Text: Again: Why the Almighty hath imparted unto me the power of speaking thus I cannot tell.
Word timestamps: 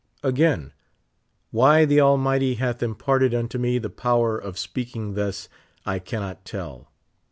Again: 0.23 0.73
Why 1.51 1.85
the 1.85 2.01
Almighty 2.01 2.55
hath 2.55 2.81
imparted 2.81 3.35
unto 3.35 3.59
me 3.59 3.77
the 3.77 3.91
power 3.91 4.35
of 4.35 4.57
speaking 4.57 5.13
thus 5.13 5.47
I 5.85 5.99
cannot 5.99 6.43
tell. 6.43 6.89